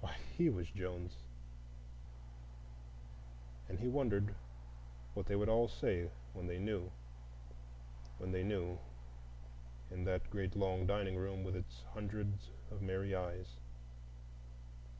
[0.00, 1.12] Why, he was Jones,
[3.68, 4.34] and he wondered
[5.14, 6.90] what they would all say when they knew,
[8.18, 8.78] when they knew,
[9.92, 13.46] in that great long dining room with its hundreds of merry eyes.